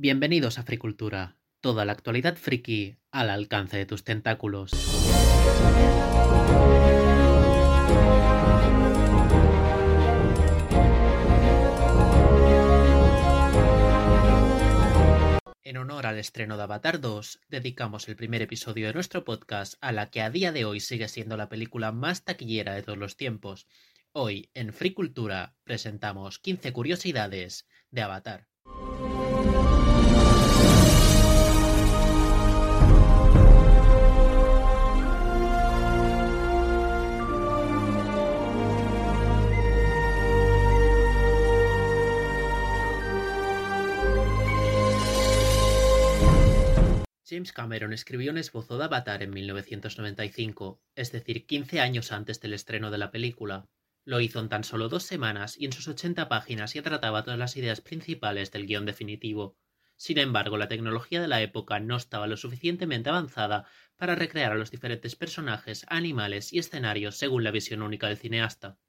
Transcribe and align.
Bienvenidos 0.00 0.60
a 0.60 0.62
Fricultura, 0.62 1.38
toda 1.60 1.84
la 1.84 1.90
actualidad 1.90 2.36
friki 2.36 2.98
al 3.10 3.30
alcance 3.30 3.78
de 3.78 3.84
tus 3.84 4.04
tentáculos. 4.04 4.70
En 15.64 15.76
honor 15.76 16.06
al 16.06 16.18
estreno 16.18 16.56
de 16.56 16.62
Avatar 16.62 17.00
2, 17.00 17.40
dedicamos 17.48 18.08
el 18.08 18.14
primer 18.14 18.42
episodio 18.42 18.86
de 18.86 18.94
nuestro 18.94 19.24
podcast 19.24 19.74
a 19.80 19.90
la 19.90 20.10
que 20.10 20.22
a 20.22 20.30
día 20.30 20.52
de 20.52 20.64
hoy 20.64 20.78
sigue 20.78 21.08
siendo 21.08 21.36
la 21.36 21.48
película 21.48 21.90
más 21.90 22.22
taquillera 22.22 22.74
de 22.74 22.84
todos 22.84 22.98
los 22.98 23.16
tiempos. 23.16 23.66
Hoy, 24.12 24.48
en 24.54 24.72
Fricultura, 24.72 25.56
presentamos 25.64 26.38
15 26.38 26.72
curiosidades 26.72 27.66
de 27.90 28.02
Avatar. 28.02 28.47
James 47.38 47.52
Cameron 47.52 47.92
escribió 47.92 48.32
un 48.32 48.38
esbozo 48.38 48.78
de 48.78 48.86
Avatar 48.86 49.22
en 49.22 49.30
1995, 49.30 50.82
es 50.96 51.12
decir, 51.12 51.46
15 51.46 51.80
años 51.80 52.10
antes 52.10 52.40
del 52.40 52.52
estreno 52.52 52.90
de 52.90 52.98
la 52.98 53.12
película. 53.12 53.68
Lo 54.04 54.18
hizo 54.18 54.40
en 54.40 54.48
tan 54.48 54.64
solo 54.64 54.88
dos 54.88 55.04
semanas 55.04 55.56
y 55.56 55.64
en 55.64 55.72
sus 55.72 55.86
80 55.86 56.28
páginas 56.28 56.74
ya 56.74 56.82
trataba 56.82 57.22
todas 57.22 57.38
las 57.38 57.56
ideas 57.56 57.80
principales 57.80 58.50
del 58.50 58.66
guion 58.66 58.86
definitivo. 58.86 59.56
Sin 59.96 60.18
embargo, 60.18 60.58
la 60.58 60.66
tecnología 60.66 61.20
de 61.20 61.28
la 61.28 61.40
época 61.40 61.78
no 61.78 61.94
estaba 61.94 62.26
lo 62.26 62.36
suficientemente 62.36 63.08
avanzada 63.08 63.68
para 63.96 64.16
recrear 64.16 64.50
a 64.50 64.56
los 64.56 64.72
diferentes 64.72 65.14
personajes, 65.14 65.86
animales 65.86 66.52
y 66.52 66.58
escenarios 66.58 67.18
según 67.18 67.44
la 67.44 67.52
visión 67.52 67.82
única 67.82 68.08
del 68.08 68.18
cineasta. 68.18 68.80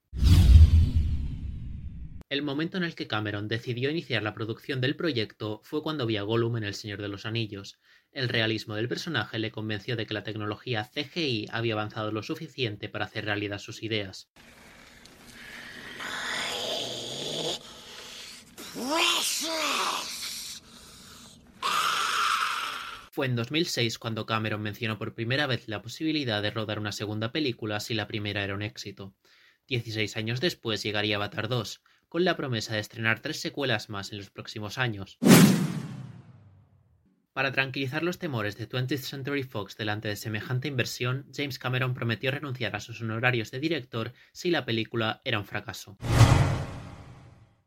El 2.29 2.43
momento 2.43 2.77
en 2.77 2.83
el 2.83 2.93
que 2.93 3.07
Cameron 3.07 3.47
decidió 3.47 3.89
iniciar 3.89 4.21
la 4.21 4.35
producción 4.35 4.81
del 4.81 4.95
proyecto 4.95 5.61
fue 5.63 5.81
cuando 5.81 6.05
vio 6.05 6.19
a 6.19 6.23
Gollum 6.23 6.57
en 6.57 6.63
El 6.63 6.75
Señor 6.75 7.01
de 7.01 7.07
los 7.07 7.25
Anillos. 7.25 7.79
El 8.11 8.29
realismo 8.29 8.75
del 8.75 8.87
personaje 8.87 9.39
le 9.39 9.49
convenció 9.49 9.95
de 9.95 10.05
que 10.05 10.13
la 10.13 10.23
tecnología 10.23 10.87
CGI 10.93 11.47
había 11.51 11.73
avanzado 11.73 12.11
lo 12.11 12.21
suficiente 12.21 12.87
para 12.87 13.05
hacer 13.05 13.25
realidad 13.25 13.57
sus 13.57 13.81
ideas. 13.81 14.29
Fue 23.11 23.25
en 23.25 23.35
2006 23.35 23.97
cuando 23.97 24.27
Cameron 24.27 24.61
mencionó 24.61 24.99
por 24.99 25.15
primera 25.15 25.47
vez 25.47 25.67
la 25.67 25.81
posibilidad 25.81 26.43
de 26.43 26.51
rodar 26.51 26.77
una 26.77 26.91
segunda 26.91 27.31
película 27.31 27.79
si 27.79 27.95
la 27.95 28.07
primera 28.07 28.43
era 28.43 28.53
un 28.53 28.61
éxito. 28.61 29.15
Dieciséis 29.67 30.15
años 30.15 30.41
después 30.41 30.83
llegaría 30.83 31.15
Avatar 31.15 31.47
2, 31.47 31.81
con 32.09 32.25
la 32.25 32.35
promesa 32.35 32.73
de 32.73 32.79
estrenar 32.79 33.21
tres 33.21 33.39
secuelas 33.39 33.89
más 33.89 34.11
en 34.11 34.17
los 34.17 34.31
próximos 34.31 34.77
años. 34.79 35.19
Para 37.33 37.51
tranquilizar 37.51 38.03
los 38.03 38.17
temores 38.17 38.57
de 38.57 38.67
20th 38.67 38.97
Century 38.97 39.43
Fox 39.43 39.77
delante 39.77 40.09
de 40.09 40.15
semejante 40.15 40.67
inversión, 40.67 41.27
James 41.33 41.59
Cameron 41.59 41.93
prometió 41.93 42.31
renunciar 42.31 42.75
a 42.75 42.79
sus 42.79 43.01
honorarios 43.01 43.51
de 43.51 43.59
director 43.59 44.11
si 44.33 44.49
la 44.49 44.65
película 44.65 45.21
era 45.23 45.39
un 45.39 45.45
fracaso. 45.45 45.95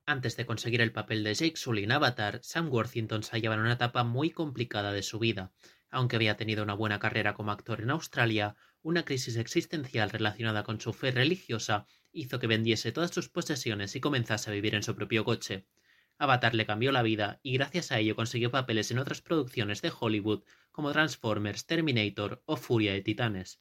Antes 0.05 0.37
de 0.37 0.45
conseguir 0.45 0.81
el 0.81 0.93
papel 0.93 1.23
de 1.23 1.33
Jake 1.33 1.57
Sully 1.57 1.85
en 1.85 1.93
Avatar, 1.93 2.41
Sam 2.43 2.69
Worthington 2.71 3.23
se 3.23 3.31
hallaba 3.31 3.55
en 3.55 3.63
una 3.63 3.75
etapa 3.75 4.03
muy 4.03 4.31
complicada 4.31 4.93
de 4.93 5.03
su 5.03 5.21
vida. 5.21 5.53
Aunque 5.91 6.17
había 6.17 6.37
tenido 6.37 6.65
una 6.65 6.75
buena 6.75 6.99
carrera 6.99 7.35
como 7.35 7.53
actor 7.53 7.81
en 7.81 7.91
Australia, 7.91 8.57
una 8.83 9.05
crisis 9.05 9.37
existencial 9.37 10.11
relacionada 10.11 10.65
con 10.65 10.81
su 10.81 10.93
fe 10.93 11.13
religiosa 11.13 11.87
hizo 12.13 12.39
que 12.39 12.47
vendiese 12.47 12.93
todas 12.93 13.11
sus 13.11 13.29
posesiones 13.29 13.97
y 13.97 14.01
comenzase 14.01 14.51
a 14.51 14.53
vivir 14.53 14.75
en 14.75 14.83
su 14.83 14.95
propio 14.95 15.25
coche. 15.25 15.67
Avatar 16.19 16.55
le 16.55 16.67
cambió 16.67 16.93
la 16.93 17.03
vida 17.03 17.41
y 17.43 17.55
gracias 17.55 17.91
a 17.91 17.99
ello 17.99 18.15
consiguió 18.15 18.51
papeles 18.51 18.91
en 18.91 18.99
otras 18.99 19.23
producciones 19.23 19.83
de 19.83 19.93
Hollywood 19.99 20.45
como 20.71 20.93
Transformers, 20.93 21.67
Terminator 21.67 22.43
o 22.47 22.57
Furia 22.57 22.93
de 22.93 23.01
Titanes. 23.01 23.59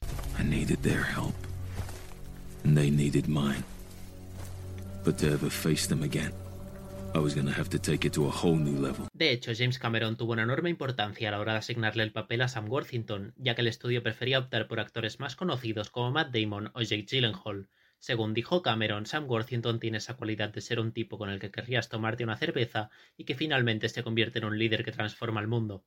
De 9.13 9.31
hecho, 9.31 9.51
James 9.57 9.79
Cameron 9.79 10.15
tuvo 10.15 10.33
una 10.33 10.43
enorme 10.43 10.69
importancia 10.69 11.27
a 11.27 11.31
la 11.31 11.39
hora 11.39 11.53
de 11.53 11.59
asignarle 11.59 12.03
el 12.03 12.13
papel 12.13 12.41
a 12.41 12.47
Sam 12.47 12.69
Worthington, 12.69 13.33
ya 13.37 13.55
que 13.55 13.61
el 13.61 13.67
estudio 13.67 14.03
prefería 14.03 14.39
optar 14.39 14.67
por 14.67 14.79
actores 14.79 15.19
más 15.19 15.35
conocidos 15.35 15.89
como 15.89 16.11
Matt 16.11 16.33
Damon 16.33 16.71
o 16.73 16.81
Jake 16.81 17.07
Gyllenhaal, 17.09 17.67
según 18.01 18.33
dijo 18.33 18.63
Cameron, 18.63 19.05
Sam 19.05 19.29
Worthington 19.29 19.79
tiene 19.79 19.99
esa 19.99 20.15
cualidad 20.15 20.49
de 20.49 20.61
ser 20.61 20.79
un 20.79 20.91
tipo 20.91 21.19
con 21.19 21.29
el 21.29 21.39
que 21.39 21.51
querrías 21.51 21.87
tomarte 21.87 22.23
una 22.23 22.35
cerveza 22.35 22.89
y 23.15 23.25
que 23.25 23.35
finalmente 23.35 23.89
se 23.89 24.01
convierte 24.01 24.39
en 24.39 24.45
un 24.45 24.57
líder 24.57 24.83
que 24.83 24.91
transforma 24.91 25.39
el 25.39 25.47
mundo. 25.47 25.83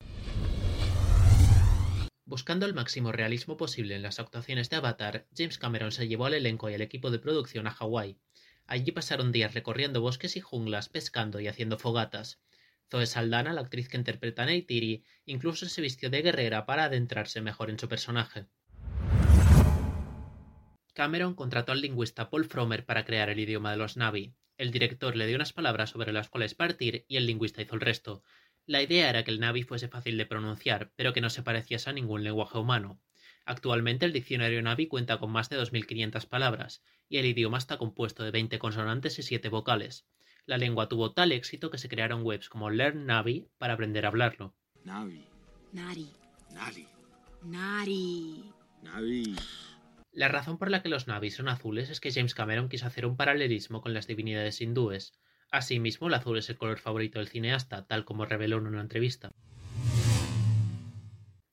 Buscando 2.25 2.67
el 2.67 2.75
máximo 2.75 3.11
realismo 3.11 3.57
posible 3.57 3.97
en 3.97 4.03
las 4.03 4.21
actuaciones 4.21 4.71
de 4.71 4.77
Avatar, 4.77 5.27
James 5.37 5.59
Cameron 5.59 5.91
se 5.91 6.07
llevó 6.07 6.27
al 6.27 6.35
elenco 6.35 6.71
y 6.71 6.75
al 6.75 6.83
equipo 6.83 7.11
de 7.11 7.19
producción 7.19 7.67
a 7.67 7.73
Hawái. 7.73 8.17
Allí 8.69 8.93
pasaron 8.93 9.33
días 9.33 9.53
recorriendo 9.53 10.01
bosques 10.01 10.37
y 10.37 10.41
junglas, 10.41 10.89
pescando 10.89 11.41
y 11.41 11.49
haciendo 11.49 11.79
fogatas. 11.79 12.41
Zoe 12.93 13.07
Saldana, 13.07 13.53
la 13.53 13.63
actriz 13.63 13.89
que 13.89 13.97
interpreta 13.97 14.45
a 14.45 14.47
Neytiri, 14.47 15.03
incluso 15.27 15.67
se 15.67 15.83
vistió 15.83 16.11
de 16.11 16.23
guerrera 16.23 16.65
para 16.65 16.85
adentrarse 16.85 17.41
mejor 17.41 17.71
en 17.71 17.79
su 17.81 17.89
personaje. 17.89 18.47
Cameron 20.94 21.34
contrató 21.34 21.72
al 21.72 21.81
lingüista 21.81 22.31
Paul 22.31 22.44
Fromer 22.44 22.87
para 22.87 23.05
crear 23.05 23.28
el 23.28 23.41
idioma 23.41 23.72
de 23.72 23.77
los 23.77 23.97
Navi. 23.97 24.32
El 24.56 24.71
director 24.71 25.16
le 25.16 25.27
dio 25.27 25.34
unas 25.34 25.53
palabras 25.53 25.91
sobre 25.91 26.12
las 26.12 26.28
cuales 26.28 26.55
partir 26.55 27.05
y 27.09 27.16
el 27.16 27.27
lingüista 27.27 27.60
hizo 27.60 27.75
el 27.75 27.81
resto. 27.81 28.22
La 28.65 28.81
idea 28.81 29.10
era 29.10 29.25
que 29.25 29.33
el 29.33 29.41
Navi 29.41 29.65
fuese 29.65 29.88
fácil 29.88 30.16
de 30.16 30.25
pronunciar, 30.25 30.93
pero 30.94 31.12
que 31.12 31.21
no 31.21 31.31
se 31.31 31.43
pareciese 31.43 31.91
a 31.91 31.93
ningún 31.93 32.22
lenguaje 32.22 32.59
humano. 32.59 33.00
Actualmente 33.44 34.06
el 34.06 34.12
diccionario 34.12 34.62
Navi 34.62 34.87
cuenta 34.87 35.19
con 35.19 35.33
más 35.33 35.50
de 35.50 35.60
2.500 35.60 36.28
palabras, 36.28 36.84
y 37.09 37.19
el 37.19 37.27
idioma 37.27 37.59
está 37.59 37.77
compuesto 37.77 38.22
de 38.22 38.31
20 38.31 38.60
consonantes 38.60 39.19
y 39.19 39.25
7 39.25 39.49
vocales. 39.49 40.06
La 40.47 40.59
lengua 40.59 40.88
tuvo 40.88 41.12
tal 41.12 41.33
éxito 41.33 41.71
que 41.71 41.78
se 41.78 41.88
crearon 41.88 42.22
webs 42.22 42.49
como 42.49 42.71
Learn 42.71 43.04
Navi 43.04 43.49
para 43.59 43.75
aprender 43.75 44.04
a 44.04 44.09
hablarlo. 44.09 44.54
Navi. 44.84 45.27
Nari. 45.72 46.09
Nari. 46.53 46.87
Nari. 47.43 48.44
Navi. 48.83 49.37
La 50.15 50.29
razón 50.29 50.59
por 50.59 50.71
la 50.71 50.81
que 50.81 50.89
los 50.89 51.09
Navi 51.09 51.33
son 51.33 51.49
azules 51.49 51.91
es 51.91 51.99
que 51.99 52.13
James 52.13 52.37
Cameron 52.37 52.69
quiso 52.69 52.87
hacer 52.87 53.05
un 53.05 53.17
paralelismo 53.17 53.81
con 53.81 53.95
las 53.95 54.07
divinidades 54.07 54.61
hindúes. 54.61 55.13
Asimismo, 55.51 56.07
el 56.07 56.15
azul 56.15 56.39
es 56.39 56.49
el 56.49 56.57
color 56.57 56.79
favorito 56.79 57.19
del 57.19 57.27
cineasta, 57.27 57.85
tal 57.89 58.05
como 58.05 58.25
reveló 58.25 58.59
en 58.59 58.69
una 58.69 58.81
entrevista. 58.81 59.33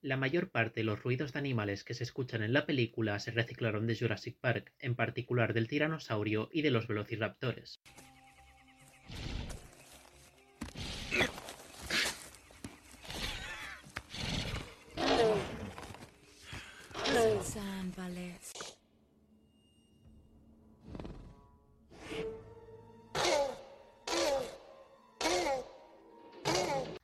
La 0.03 0.15
mayor 0.15 0.51
parte 0.51 0.81
de 0.81 0.83
los 0.83 1.01
ruidos 1.01 1.33
de 1.33 1.39
animales 1.39 1.83
que 1.83 1.95
se 1.95 2.03
escuchan 2.03 2.43
en 2.43 2.53
la 2.53 2.67
película 2.67 3.19
se 3.19 3.31
reciclaron 3.31 3.87
de 3.87 3.97
Jurassic 3.97 4.37
Park, 4.39 4.73
en 4.77 4.93
particular 4.93 5.53
del 5.53 5.67
tiranosaurio 5.67 6.47
y 6.51 6.61
de 6.61 6.69
los 6.69 6.87
velociraptores. 6.87 7.81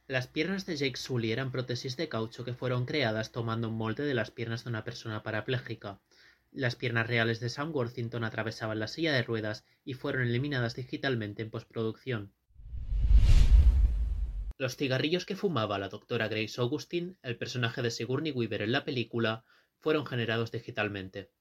Las 0.09 0.27
piernas 0.27 0.65
de 0.65 0.77
Jake 0.77 0.95
Sully 0.95 1.33
eran 1.33 1.51
prótesis 1.51 1.97
de 1.97 2.07
caucho 2.07 2.45
que 2.45 2.53
fueron 2.53 2.85
creadas 2.85 3.33
tomando 3.33 3.67
un 3.67 3.75
molde 3.75 4.03
de 4.03 4.13
las 4.13 4.31
piernas 4.31 4.63
de 4.63 4.69
una 4.69 4.85
persona 4.85 5.21
parapléjica. 5.21 5.99
Las 6.53 6.77
piernas 6.77 7.07
reales 7.07 7.41
de 7.41 7.49
Sam 7.49 7.75
Worthington 7.75 8.23
atravesaban 8.23 8.79
la 8.79 8.87
silla 8.87 9.11
de 9.11 9.23
ruedas 9.23 9.65
y 9.83 9.95
fueron 9.95 10.21
eliminadas 10.21 10.75
digitalmente 10.75 11.41
en 11.41 11.49
postproducción. 11.49 12.31
Los 14.57 14.77
cigarrillos 14.77 15.25
que 15.25 15.35
fumaba 15.35 15.77
la 15.77 15.89
doctora 15.89 16.29
Grace 16.29 16.61
Augustine, 16.61 17.15
el 17.21 17.35
personaje 17.35 17.81
de 17.81 17.91
Sigourney 17.91 18.31
Weaver 18.31 18.61
en 18.61 18.71
la 18.71 18.85
película, 18.85 19.43
fueron 19.81 20.05
generados 20.05 20.53
digitalmente. 20.53 21.31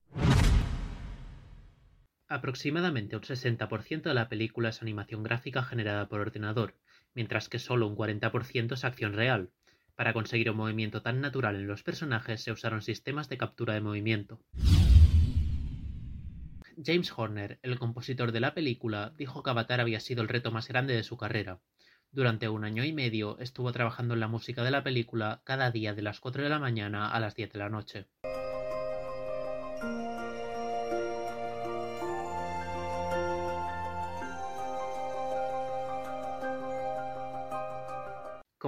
Aproximadamente 2.27 3.15
un 3.15 3.23
60% 3.23 4.03
de 4.03 4.15
la 4.15 4.29
película 4.29 4.71
es 4.71 4.83
animación 4.83 5.23
gráfica 5.23 5.63
generada 5.63 6.09
por 6.09 6.19
ordenador, 6.19 6.75
mientras 7.17 7.49
que 7.49 7.59
solo 7.59 7.89
un 7.89 7.97
40% 7.97 8.75
es 8.75 8.85
acción 8.85 9.15
real. 9.15 9.51
Para 9.97 10.13
conseguir 10.13 10.51
un 10.51 10.59
movimiento 10.59 11.03
tan 11.03 11.21
natural 11.21 11.57
en 11.57 11.67
los 11.67 11.83
personajes 11.83 12.43
se 12.43 12.53
usaron 12.53 12.83
sistemas 12.83 13.29
de 13.29 13.39
captura 13.39 13.75
de 13.75 13.81
movimiento. 13.81 14.39
James 16.85 17.11
Horner, 17.17 17.59
el 17.63 17.79
compositor 17.79 18.33
de 18.33 18.41
la 18.41 18.53
película, 18.53 19.15
dijo 19.17 19.43
que 19.43 19.51
Avatar 19.51 19.81
había 19.81 19.99
sido 19.99 20.23
el 20.23 20.29
reto 20.29 20.53
más 20.53 20.69
grande 20.69 20.95
de 20.95 21.03
su 21.03 21.17
carrera. 21.17 21.59
Durante 22.13 22.49
un 22.49 22.65
año 22.65 22.85
y 22.85 22.93
medio 22.93 23.39
estuvo 23.39 23.73
trabajando 23.73 24.15
en 24.15 24.21
la 24.21 24.29
música 24.29 24.63
de 24.63 24.71
la 24.71 24.85
película 24.85 25.41
cada 25.45 25.71
día 25.71 25.95
de 25.95 26.03
las 26.03 26.21
4 26.21 26.43
de 26.43 26.51
la 26.51 26.59
mañana 26.59 27.11
a 27.11 27.19
las 27.19 27.35
10 27.35 27.53
de 27.53 27.59
la 27.59 27.71
noche. 27.71 28.07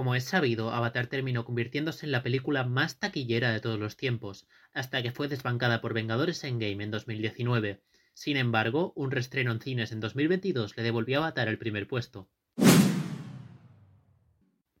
Como 0.09 0.15
es 0.15 0.23
sabido, 0.23 0.71
Avatar 0.71 1.05
terminó 1.05 1.45
convirtiéndose 1.45 2.07
en 2.07 2.11
la 2.11 2.23
película 2.23 2.63
más 2.63 2.97
taquillera 2.97 3.51
de 3.51 3.59
todos 3.59 3.79
los 3.79 3.95
tiempos, 3.95 4.47
hasta 4.73 5.03
que 5.03 5.11
fue 5.11 5.27
desbancada 5.27 5.81
por 5.81 5.93
Vengadores 5.93 6.43
Endgame 6.43 6.83
en 6.83 6.89
2019. 6.89 7.83
Sin 8.15 8.35
embargo, 8.35 8.91
un 8.95 9.11
restreno 9.11 9.51
en 9.51 9.61
cines 9.61 9.91
en 9.91 9.99
2022 9.99 10.75
le 10.77 10.81
devolvió 10.81 11.19
a 11.19 11.25
Avatar 11.25 11.47
el 11.47 11.59
primer 11.59 11.87
puesto. 11.87 12.27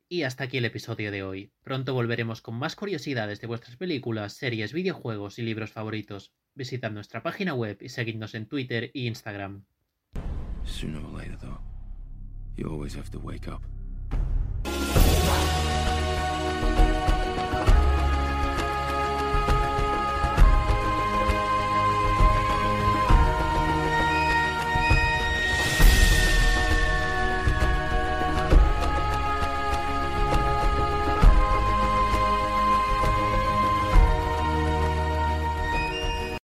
Y 0.07 0.23
hasta 0.23 0.45
aquí 0.45 0.57
el 0.57 0.65
episodio 0.65 1.11
de 1.11 1.21
hoy. 1.21 1.51
Pronto 1.61 1.93
volveremos 1.93 2.41
con 2.41 2.55
más 2.55 2.75
curiosidades 2.75 3.39
de 3.39 3.45
vuestras 3.45 3.77
películas, 3.77 4.33
series, 4.33 4.73
videojuegos 4.73 5.37
y 5.37 5.43
libros 5.43 5.71
favoritos. 5.71 6.33
Visitad 6.55 6.89
nuestra 6.89 7.21
página 7.21 7.53
web 7.53 7.77
y 7.81 7.89
seguidnos 7.89 8.33
en 8.33 8.47
Twitter 8.47 8.85
e 8.95 9.01
Instagram. 9.01 9.63